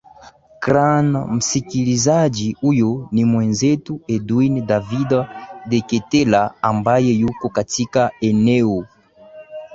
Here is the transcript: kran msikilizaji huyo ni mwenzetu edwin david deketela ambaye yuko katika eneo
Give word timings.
kran 0.59 1.17
msikilizaji 1.27 2.51
huyo 2.61 3.07
ni 3.11 3.25
mwenzetu 3.25 4.01
edwin 4.07 4.65
david 4.65 5.25
deketela 5.65 6.53
ambaye 6.61 7.11
yuko 7.13 7.49
katika 7.49 8.11
eneo 8.21 8.85